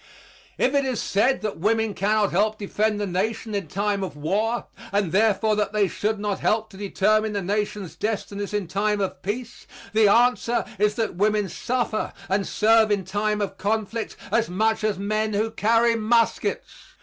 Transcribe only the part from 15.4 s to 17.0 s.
carry muskets.